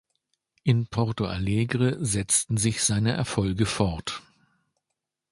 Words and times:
In 0.63 0.87
Porto 0.87 1.25
Alegre 1.25 2.03
setzten 2.03 2.57
sich 2.57 2.83
seine 2.83 3.11
Erfolge 3.11 3.67
fort. 3.67 4.23